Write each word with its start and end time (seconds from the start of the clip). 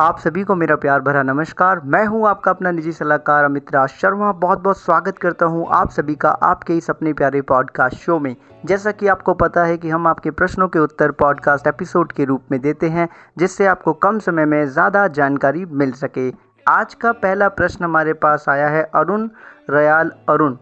आप 0.00 0.18
सभी 0.18 0.42
को 0.44 0.54
मेरा 0.54 0.74
प्यार 0.76 1.00
भरा 1.00 1.22
नमस्कार। 1.22 1.80
मैं 1.84 2.04
हूँ 2.06 2.26
आपका 2.28 2.50
अपना 2.50 2.70
निजी 2.70 2.92
सलाहकार 2.92 3.44
अमित 3.44 3.72
राज 3.74 3.88
शर्मा। 3.90 4.30
बहुत 4.34 4.58
बहुत 4.58 4.78
स्वागत 4.78 5.18
करता 5.18 5.46
हूँ 5.46 5.66
आप 5.70 5.90
सभी 5.90 6.14
का 6.14 6.30
आपके 6.30 6.76
इस 6.76 6.88
अपने 6.90 7.12
प्यारे 7.12 7.40
पॉडकास्ट 7.42 7.96
शो 7.96 8.18
में। 8.18 8.34
जैसा 8.66 8.92
कि 8.92 9.06
आपको 9.06 9.34
पता 9.34 9.64
है 9.64 9.76
कि 9.78 9.90
हम 9.90 10.06
आपके 10.06 10.30
प्रश्नों 10.30 10.68
के 10.68 10.78
उत्तर 10.78 11.10
पॉडकास्ट 11.10 11.66
एपिसोड 11.66 12.12
के 12.12 12.24
रूप 12.24 12.44
में 12.52 12.60
देते 12.60 12.88
हैं, 12.88 13.08
जिससे 13.38 13.66
आपको 13.66 13.92
कम 13.92 14.18
समय 14.18 14.44
में 14.44 14.64
ज़्यादा 14.66 15.06
जानकारी 15.10 15.64
मिल 15.64 15.92
सके। 15.92 16.28
आज 16.68 16.94
का 16.94 17.12
पहला 17.12 17.48
प्रश्न 17.50 17.84
हमारे 17.84 18.12
पास 18.14 18.48
आया 18.48 18.68
है 18.68 18.82
अरुण, 18.94 19.28
रयाल 19.70 20.12
अरुण। 20.28 20.56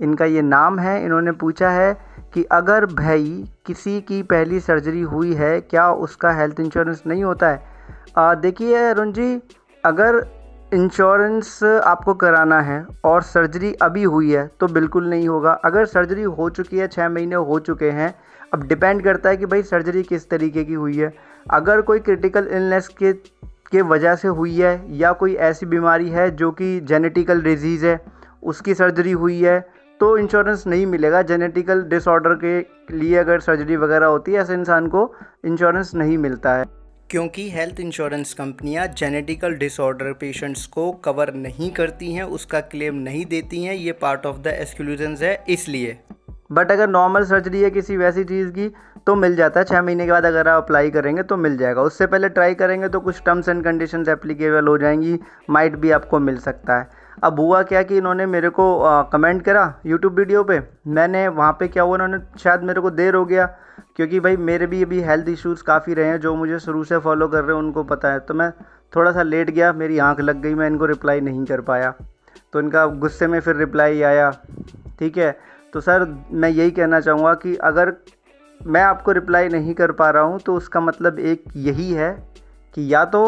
इनका 0.00 0.24
ये 0.24 0.42
नाम 0.42 0.78
है, 0.78 1.04
इन्होंने 1.04 1.32
पूछा 1.34 1.70
है 1.70 1.96
कि 2.34 2.44
अगर 2.52 2.86
भाई 2.86 3.44
किसी 3.66 4.00
की 4.00 4.22
पहली 4.22 4.60
सर्जरी 4.60 5.00
हुई 5.02 5.34
है, 5.34 5.60
क्या 5.60 5.90
उसका 5.92 6.32
हेल्थ 6.32 6.60
इंश्योरेंस 6.60 7.02
नहीं 7.06 7.24
होता 7.24 7.48
है? 7.48 7.76
देखिए 8.18 8.76
अरुण 8.80 9.12
जी, 9.12 9.40
अगर 9.84 10.24
इंश्योरेंस 10.74 11.62
आपको 11.64 12.14
कराना 12.14 12.60
है 12.60 12.84
और 13.04 13.22
सर्जरी 13.22 13.72
अभी 13.82 14.02
हुई 14.04 14.32
है 14.32 14.46
तो 14.60 14.66
बिल्कुल 14.68 15.08
नहीं 15.08 15.28
होगा। 15.28 15.52
अगर 15.64 15.86
सर्जरी 15.86 16.22
हो 16.22 16.48
चुकी 16.50 16.78
है 16.78 16.88
छः 16.88 17.08
महीने 17.08 17.36
हो 17.36 17.58
चुके 17.58 17.90
हैं, 17.90 18.14
अब 18.54 18.66
डिपेंड 18.68 19.02
करता 19.04 19.30
है 19.30 19.36
कि 19.36 19.46
भाई 19.46 19.62
सर्जरी 19.62 20.02
किस 20.02 20.28
तरीके 20.30 20.64
की 20.64 20.74
हुई 20.74 20.96
है। 20.96 21.12
अगर 21.50 21.80
कोई 21.80 22.00
क्रिटिकल 22.00 22.48
इलनेस 22.52 22.88
के 22.98 23.12
के 23.72 23.82
वजह 23.84 24.14
से 24.14 24.28
हुई 24.28 24.54
है 24.54 24.98
या 24.98 25.12
कोई 25.12 25.34
ऐसी 25.46 25.66
बीमारी 25.66 26.08
है 26.10 26.30
जो 26.36 26.50
कि 26.50 26.78
जेनेटिकल 26.80 27.42
डिज़ीज़ 27.42 27.84
है, 27.86 28.00
उसकी 28.42 28.74
सर्जरी 28.74 29.12
हुई 29.12 29.40
है 29.40 29.58
तो 30.00 30.16
इंश्योरेंस 30.18 30.66
नहीं 30.66 30.86
मिलेगा। 30.86 31.22
जेनेटिकल 31.22 31.82
डिसऑर्डर 31.82 32.34
के 32.44 32.58
लिए 32.96 33.16
अगर 33.16 33.40
सर्जरी 33.40 33.76
वगैरह 33.76 34.06
होती 34.06 34.32
है 34.32 34.40
ऐसे 34.40 34.54
इंसान 34.54 34.86
को 34.86 35.12
इंश्योरेंस 35.44 35.94
नहीं 35.94 36.18
मिलता 36.18 36.54
है। 36.54 36.64
क्योंकि 37.10 37.48
हेल्थ 37.50 37.80
इंश्योरेंस 37.80 38.32
कंपनियाँ 38.34 38.86
जेनेटिकल 38.86 39.54
डिसऑर्डर 39.54 40.12
पेशेंट्स 40.12 40.66
को 40.66 40.90
कवर 41.04 41.32
नहीं 41.34 41.70
करती 41.70 42.12
हैं 42.12 42.22
उसका 42.22 42.60
क्लेम 42.60 42.94
नहीं 42.94 43.24
देती 43.26 43.62
हैं। 43.64 43.74
ये 43.74 43.92
पार्ट 43.92 44.26
ऑफ़ 44.26 44.36
द 44.36 44.46
एक्सक्लूजन्स 44.46 45.22
है 45.22 45.44
इसलिए। 45.48 45.98
बट 46.52 46.70
अगर 46.70 46.88
नॉर्मल 46.88 47.24
सर्जरी 47.24 47.62
है 47.62 47.70
किसी 47.70 47.96
वैसी 47.96 48.24
चीज़ 48.24 48.50
की 48.50 48.70
तो 49.06 49.14
मिल 49.14 49.36
जाता 49.36 49.60
है। 49.60 49.66
छः 49.66 49.82
महीने 49.82 50.04
के 50.04 50.10
बाद 50.12 50.24
अगर 50.24 50.48
आप 50.48 50.62
अप्लाई 50.62 50.90
करेंगे 50.90 51.22
तो 51.22 51.36
मिल 51.36 51.56
जाएगा। 51.56 51.82
उससे 51.82 52.06
पहले 52.06 52.28
ट्राई 52.28 52.54
करेंगे 52.54 52.88
तो 52.88 53.00
कुछ 53.00 53.22
टर्म्स 53.26 53.48
एंड 53.48 53.64
कंडीशंस 53.64 54.08
एप्लीकेबल 54.08 54.66
हो 54.66 54.78
जाएँगी 54.78 55.18
माइट 55.50 55.76
भी 55.76 55.90
आपको 55.90 56.18
मिल 56.18 56.38
सकता 56.38 56.78
है। 56.78 57.06
अब 57.24 57.40
हुआ 57.40 57.62
क्या 57.62 57.82
कि 57.82 57.96
इन्होंने 57.96 58.26
मेरे 58.26 58.48
को 58.50 58.64
कमेंट 59.12 59.42
करा 59.42 59.62
यूट्यूब 59.86 60.14
वीडियो 60.14 60.42
पे। 60.44 60.60
मैंने 60.88 61.26
वहाँ 61.30 61.52
पे 61.60 61.68
क्या 61.68 61.82
हुआ 61.82 61.94
उन्होंने 61.94 62.18
शायद 62.38 62.62
मेरे 62.62 62.80
को 62.80 62.90
देर 62.92 63.14
हो 63.14 63.24
गया, 63.24 63.46
क्योंकि 63.96 64.20
भाई 64.20 64.36
मेरे 64.38 64.66
भी 64.66 64.82
अभी 64.82 65.00
हेल्थ 65.02 65.28
इश्यूज़ 65.28 65.62
काफ़ी 65.62 65.94
रहे 65.94 66.06
हैं, 66.06 66.20
जो 66.20 66.34
मुझे 66.34 66.58
शुरू 66.58 66.84
से 66.84 66.98
फॉलो 66.98 67.28
कर 67.28 67.44
रहे 67.44 67.56
हैं, 67.56 67.62
उनको 67.62 67.82
पता 67.84 68.12
है। 68.12 68.20
तो 68.20 68.34
मैं 68.34 68.50
थोड़ा 68.92 69.12
सा 69.12 69.22
लेट 69.22 69.50
गया, 69.50 69.72
मेरी 69.72 69.98
आँख 70.00 70.20
लग 70.20 70.40
गई, 70.42 70.54
मैं 70.54 70.66
इनको 70.66 70.86
रिप्लाई 70.86 71.20
नहीं 71.20 71.44
कर 71.46 71.60
पाया। 71.62 71.94
तो 72.52 72.60
इनका 72.60 72.86
गुस्से 72.86 73.26
में 73.26 73.38
फिर 73.40 73.56
रिप्लाई 73.56 74.02
आया, 74.02 74.30
ठीक 74.98 75.18
है? 75.18 75.36
तो 75.72 75.80
सर, 75.80 76.06
मैं 76.32 76.48
यही 76.48 76.70
कहना 76.70 77.00
चाहूँगा 77.00 77.34
कि 77.34 77.54
अगर 77.56 77.92
मैं 78.60 78.82
आपको 78.82 79.12
रिप्लाई 79.12 79.48
नहीं 79.48 79.74
कर 79.74 79.92
पा 79.92 80.08
रहा 80.10 80.22
हूँ 80.22 80.38
तो 80.40 80.54
उसका 80.54 80.80
मतलब 80.80 81.18
एक 81.20 81.44
यही 81.56 81.90
है 81.92 82.10
कि 82.74 82.92
या 82.94 83.04
तो 83.06 83.20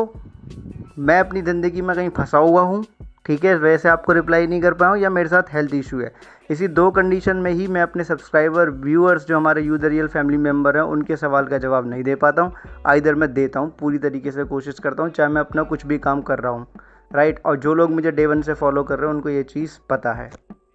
मैं 0.99 1.19
अपनी 1.21 1.43
ज़िंदगी 1.43 1.83
में 1.83 1.95
कहीं 1.97 2.09
फंसा 2.11 2.39
हुआ 2.39 2.63
हूँ 2.63 2.85
ठीक 3.27 3.45
है, 3.45 3.55
वैसे 3.57 3.89
आपको 3.89 4.13
रिप्लाई 4.13 4.47
नहीं 4.47 4.61
कर 4.61 4.75
पाऊँ 4.75 4.99
या 4.99 5.11
मेरे 5.11 5.29
साथ 5.29 5.53
हेल्थ 5.53 5.75
इशू 5.75 6.01
है। 6.01 6.13
इसी 6.51 6.69
दो 6.69 6.91
कंडीशन 6.91 7.37
में 7.37 7.51
ही 7.51 7.67
मैं 7.67 7.83
अपने 7.83 8.05
सब्सक्राइबर 8.05 8.71
व्यूअर्स 8.81 9.27
जो 9.27 9.37
हमारे 9.37 9.63
यूज़र 9.63 9.89
रियल 9.89 10.07
फैमिली 10.09 10.39
मेंबर 10.39 10.77
हैं, 10.77 10.83
उनके 10.85 11.17
सवाल 11.17 11.47
का 11.47 11.59
जवाब 11.59 11.89
नहीं 11.91 12.03
दे 12.03 12.15
पाता 12.15 12.43
हूँ। 12.43 12.53
आइधर 12.87 13.15
मैं 13.15 13.33
देता 13.35 13.61
हूँ, 13.61 13.75
पूरी 13.81 13.99
तरीके 13.99 14.31
से 14.31 14.45
कोशिश 14.45 14.79
करता 14.79 15.03
हूँ, 15.03 15.11
चाहे 15.11 15.29
मैं 15.29 15.41
अपना 15.41 15.63
कुछ 15.63 15.87
भी 15.87 15.99
काम 15.99 16.23
कर 16.23 16.39
रहा 16.39 16.53
हूँ। 16.53 16.67
राइट 17.11 17.41
और 17.47 17.57
जो 17.57 17.75
लोग 17.75 17.91
मुझे 17.91 18.11
डे 18.11 18.27
वन 18.27 18.43
से 18.43 18.55
फॉलो 18.55 18.83
कर 18.83 18.99
रहे 18.99 19.09
हैं, 19.09 19.15
उनको 19.15 19.29
ये 19.29 19.43
चीज़ 19.43 19.79
पता 19.91 20.13
है। 20.13 20.31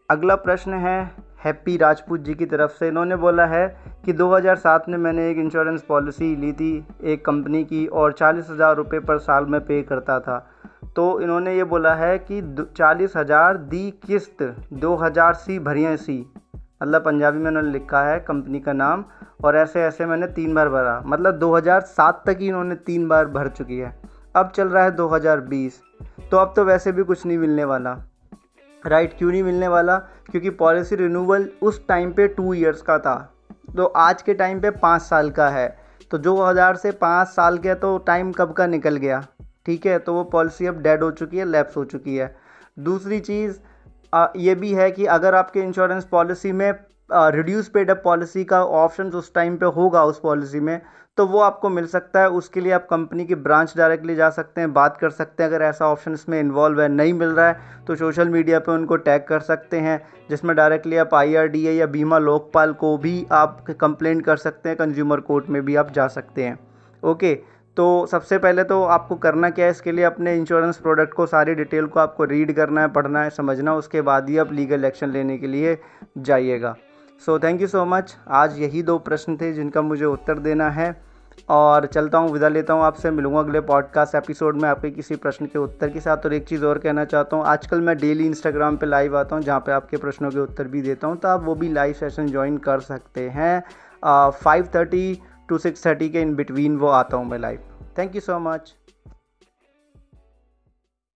अगला 0.09 0.35
प्रश्न 0.35 0.73
है 0.73 1.11
हैप्पी 1.45 1.77
राजपूत 1.77 2.19
जी 2.19 2.33
की 2.33 2.45
तरफ़ 2.45 2.72
से। 2.72 2.88
इन्होंने 2.88 3.16
बोला 3.16 3.45
है 3.45 3.67
कि 4.06 4.13
2007 4.13 4.89
में 4.89 4.97
मैंने 4.97 5.29
एक 5.29 5.38
इंश्योरेंस 5.38 5.81
पॉलिसी 5.81 6.35
ली 6.35 6.51
थी, 6.53 6.88
एक 7.03 7.25
कंपनी 7.25 7.63
की, 7.63 7.85
और 7.88 8.13
चालीस 8.13 8.50
हज़ार 8.50 8.75
रुपये 8.75 9.00
पर 9.00 9.17
साल 9.17 9.45
में 9.45 9.59
पे 9.62 9.81
करता 9.83 10.19
था। 10.19 10.45
तो 10.95 11.19
इन्होंने 11.22 11.56
ये 11.56 11.63
बोला 11.66 11.94
है 11.95 12.17
कि 12.22 12.41
चालीस 12.78 13.16
हज़ार 13.17 13.57
दी 13.57 13.89
किस्त, 14.06 14.44
दो 14.73 14.95
हज़ार 14.95 15.33
सी 15.35 15.57
भरिए 15.59 15.95
सी। 15.97 16.17
मतलब 16.56 17.01
पंजाबी 17.01 17.39
में 17.39 17.47
उन्होंने 17.47 17.72
लिखा 17.72 18.03
है 18.03 18.19
कंपनी 18.19 18.59
का 18.59 18.73
नाम, 18.73 19.03
और 19.44 19.56
ऐसे 19.57 19.81
ऐसे 19.83 20.06
मैंने 20.06 20.28
तीन 20.29 20.53
बार 20.56 20.69
भरा। 20.69 21.01
मतलब 21.06 21.39
2007 21.39 22.23
तक 22.25 22.38
ही 22.39 22.47
इन्होंने 22.47 22.75
तीन 22.78 23.07
बार 23.07 23.25
भर 23.28 23.47
चुकी 23.50 23.78
है। 23.78 23.94
अब 24.35 24.51
चल 24.56 24.67
रहा 24.67 24.83
है 24.83 24.95
2020 24.95 25.81
तो 26.31 26.38
अब 26.38 26.53
तो 26.56 26.63
वैसे 26.66 26.91
भी 26.91 27.03
कुछ 27.03 27.25
नहीं 27.25 27.38
मिलने 27.38 27.63
वाला। 27.66 27.97
राइट 28.83 29.17
क्यों 29.17 29.31
नहीं 29.31 29.44
मिलने 29.44 29.67
वाला? 29.67 29.97
क्योंकि 30.31 30.50
पॉलिसी 30.51 30.95
रिन्यूअल 30.95 31.50
उस 31.62 31.88
टाइम 31.88 32.12
पे 32.13 32.27
टू 32.29 32.53
इयर्स 32.53 32.81
का 32.81 32.97
था। 33.00 33.16
तो 33.75 33.85
आज 33.85 34.22
के 34.22 34.33
टाइम 34.33 34.59
पे 34.62 34.69
पाँच 34.72 35.01
साल 35.01 35.29
का 35.31 35.47
है। 35.50 35.67
तो 36.12 36.17
जो 36.17 36.35
हज़ार 36.44 36.75
से 36.75 36.91
पाँच 36.94 37.27
साल 37.27 37.57
के 37.57 37.73
तो 37.75 37.97
टाइम 38.07 38.31
कब 38.31 38.51
का 38.53 38.67
निकल 38.67 38.97
गया? 38.97 39.25
ठीक 39.65 39.85
है 39.85 39.99
तो 39.99 40.13
वो 40.13 40.23
पॉलिसी 40.31 40.65
अब 40.65 40.81
डेड 40.81 41.03
हो 41.03 41.11
चुकी 41.11 41.37
है 41.37 41.45
लैप्स 41.45 41.77
हो 41.77 41.83
चुकी 41.85 42.15
है। 42.15 42.35
दूसरी 42.79 43.19
चीज़ 43.21 43.57
ये 44.37 44.55
भी 44.55 44.73
है 44.73 44.89
कि 44.91 45.05
अगर 45.11 45.35
आपके 45.35 45.59
इंश्योरेंस 45.59 46.03
पॉलिसी 46.05 46.51
में 46.51 46.71
रिड्यूस 47.09 47.67
पेड 47.69 47.89
अप 47.91 48.01
पॉलिसी 48.03 48.43
का 48.43 48.63
ऑप्शन 48.65 49.09
उस 49.11 49.33
टाइम 49.33 49.57
पे 49.57 49.65
होगा 49.73 50.03
उस 50.05 50.19
पॉलिसी 50.19 50.59
में 50.59 50.79
तो 51.17 51.25
वो 51.27 51.39
आपको 51.39 51.69
मिल 51.69 51.85
सकता 51.87 52.21
है। 52.21 52.29
उसके 52.29 52.61
लिए 52.61 52.71
आप 52.73 52.87
कंपनी 52.89 53.25
की 53.25 53.35
ब्रांच 53.37 53.73
डायरेक्टली 53.77 54.15
जा 54.15 54.29
सकते 54.29 54.61
हैं, 54.61 54.71
बात 54.73 54.97
कर 54.97 55.09
सकते 55.09 55.43
हैं। 55.43 55.49
अगर 55.49 55.63
ऐसा 55.63 55.87
ऑप्शन 55.87 56.13
इसमें 56.13 56.39
इन्वॉल्व 56.39 56.81
है, 56.81 56.87
नहीं 56.87 57.13
मिल 57.13 57.29
रहा 57.29 57.47
है 57.47 57.85
तो 57.87 57.95
सोशल 57.95 58.29
मीडिया 58.29 58.59
पे 58.59 58.71
उनको 58.71 58.95
टैग 58.97 59.23
कर 59.23 59.39
सकते 59.41 59.79
हैं, 59.79 60.01
जिसमें 60.29 60.55
डायरेक्टली 60.55 60.97
आप 60.97 61.09
IRDA 61.15 61.77
या 61.77 61.85
बीमा 61.87 62.17
लोकपाल 62.19 62.73
को 62.73 62.97
भी 62.97 63.25
आप 63.33 63.65
कंप्लेंट 63.71 64.23
कर 64.25 64.37
सकते 64.37 64.69
हैं 64.69 64.77
कंज्यूमर 64.77 65.19
कोर्ट 65.21 65.49
में 65.49 65.61
भी 65.65 65.75
आप 65.75 65.91
जा 65.91 66.07
सकते 66.09 66.43
हैं। 66.43 66.57
ओके 67.03 67.33
तो 67.78 68.06
सबसे 68.06 68.38
पहले 68.38 68.63
तो 68.63 68.81
आपको 68.86 69.16
करना 69.18 69.50
क्या 69.50 69.66
है, 69.66 69.72
इसके 69.72 69.91
लिए 69.91 70.03
अपने 70.06 70.36
इंश्योरेंस 70.36 70.78
प्रोडक्ट 70.78 71.13
को, 71.13 71.25
सारी 71.28 71.56
डिटेल 71.56 71.86
को 71.88 72.00
आपको 72.00 72.24
रीड 72.25 72.56
करना 72.56 72.81
है, 72.81 72.88
पढ़ना 72.90 73.24
है, 73.24 73.30
समझना 73.31 73.75
उसके 73.75 74.02
बाद 74.03 74.30
ही 74.30 74.38
आप 74.38 74.52
लीगल 74.53 74.86
एक्शन 74.86 75.09
लेने 75.09 75.38
के 75.38 75.47
लिए 75.47 75.78
जाइएगा। 76.19 76.75
So 77.22 77.38
thank 77.40 77.62
you 77.62 77.68
so 77.68 77.84
much 77.88 78.16
आज 78.30 78.59
यही 78.59 78.84
दो 78.84 78.97
प्रश्न 79.00 79.36
थे 79.38 79.52
जिनका 79.53 79.81
मुझे 79.81 80.06
उत्तर 80.06 80.40
देना 80.40 80.69
है 80.69 80.96
और 81.50 81.86
चलता 81.86 82.18
हूँ, 82.18 82.31
विदा 82.31 82.47
लेता 82.50 82.74
हूँ 82.74 82.84
आपसे, 82.84 83.12
मिलूँगा 83.12 83.40
अगले 83.40 83.59
पॉडकास्ट 83.62 84.16
एपिसोड 84.16 84.57
में 84.57 84.68
आपके 84.69 84.90
किसी 84.92 85.16
प्रश्न 85.18 85.46
के 85.46 85.59
उत्तर 85.59 85.90
के 85.90 86.00
साथ। 86.00 86.25
और 86.25 86.34
एक 86.34 86.47
चीज़ 86.47 86.66
और 86.66 86.78
कहना 86.80 87.06
चाहता 87.06 87.38
हूँ, 87.38 87.46
आजकल 87.46 87.81
मैं 87.81 87.97
डेली 87.97 88.25
इंस्टाग्राम 88.25 88.78
पे 88.78 88.86
लाइव 88.86 89.18
आता 89.18 89.36
हूँ, 89.36 89.44
जहाँ 89.44 89.59
पे 89.59 89.72
आपके 89.72 89.97
प्रश्नों 89.97 90.31
के 90.31 90.40
उत्तर 90.40 90.68
भी 90.68 90.81
देता 90.81 91.07
हूँ 91.07 91.18
तो 91.18 91.28
आप 91.28 91.44
वो 91.44 91.56
भी 91.56 91.74
लाइव 91.74 91.94
सेशन 91.96 92.28
ज्वाइन 92.28 92.57
कर 92.59 92.80
सकते 92.81 93.30
हैं। 93.30 93.63
Five 94.34 94.69
thirty 94.75 95.22
to 95.50 95.57
six 95.57 95.85
thirty 95.85 96.09
के 96.09 96.22
इन 96.22 96.35
बिटवीन 96.35 96.78
वो 96.78 96.88
आता 96.88 97.17
हूँ 97.17 97.25
मैं 97.25 97.39
live 97.39 97.59
thank 97.97 98.16
you 98.16 98.22
so 98.22 98.39
much 98.39 98.73